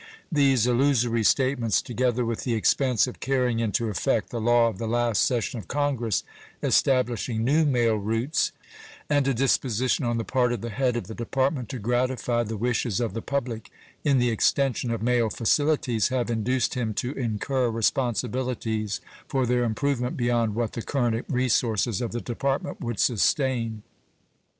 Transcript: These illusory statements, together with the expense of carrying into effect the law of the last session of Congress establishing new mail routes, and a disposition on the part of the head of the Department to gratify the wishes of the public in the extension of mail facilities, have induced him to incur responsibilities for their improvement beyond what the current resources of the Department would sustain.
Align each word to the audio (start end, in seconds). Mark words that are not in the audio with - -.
These 0.31 0.65
illusory 0.65 1.23
statements, 1.23 1.79
together 1.79 2.25
with 2.25 2.43
the 2.43 2.55
expense 2.55 3.05
of 3.05 3.19
carrying 3.19 3.59
into 3.59 3.87
effect 3.87 4.31
the 4.31 4.41
law 4.41 4.67
of 4.67 4.79
the 4.79 4.87
last 4.87 5.21
session 5.21 5.59
of 5.59 5.67
Congress 5.67 6.23
establishing 6.63 7.43
new 7.43 7.65
mail 7.65 7.97
routes, 7.97 8.51
and 9.11 9.27
a 9.27 9.33
disposition 9.35 10.03
on 10.03 10.17
the 10.17 10.23
part 10.23 10.53
of 10.53 10.61
the 10.61 10.71
head 10.71 10.97
of 10.97 11.05
the 11.05 11.13
Department 11.13 11.69
to 11.69 11.77
gratify 11.77 12.41
the 12.41 12.57
wishes 12.57 12.99
of 12.99 13.13
the 13.13 13.21
public 13.21 13.69
in 14.03 14.17
the 14.17 14.31
extension 14.31 14.89
of 14.89 15.03
mail 15.03 15.29
facilities, 15.29 16.07
have 16.07 16.31
induced 16.31 16.73
him 16.73 16.95
to 16.95 17.11
incur 17.11 17.69
responsibilities 17.69 19.01
for 19.27 19.45
their 19.45 19.63
improvement 19.63 20.17
beyond 20.17 20.55
what 20.55 20.73
the 20.73 20.81
current 20.81 21.27
resources 21.29 22.01
of 22.01 22.11
the 22.11 22.21
Department 22.21 22.81
would 22.81 22.99
sustain. 22.99 23.83